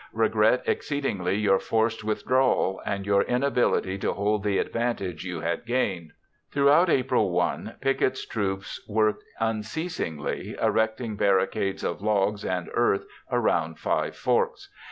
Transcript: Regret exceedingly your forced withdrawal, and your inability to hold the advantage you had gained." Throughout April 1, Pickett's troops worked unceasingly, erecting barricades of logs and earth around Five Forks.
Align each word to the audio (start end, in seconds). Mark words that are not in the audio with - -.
Regret 0.13 0.63
exceedingly 0.65 1.35
your 1.35 1.59
forced 1.59 2.03
withdrawal, 2.03 2.81
and 2.87 3.05
your 3.05 3.21
inability 3.21 3.99
to 3.99 4.13
hold 4.13 4.43
the 4.43 4.57
advantage 4.57 5.23
you 5.23 5.41
had 5.41 5.63
gained." 5.63 6.11
Throughout 6.49 6.89
April 6.89 7.29
1, 7.29 7.75
Pickett's 7.81 8.25
troops 8.25 8.83
worked 8.89 9.23
unceasingly, 9.39 10.57
erecting 10.59 11.17
barricades 11.17 11.83
of 11.83 12.01
logs 12.01 12.43
and 12.43 12.67
earth 12.73 13.05
around 13.29 13.77
Five 13.77 14.15
Forks. 14.15 14.69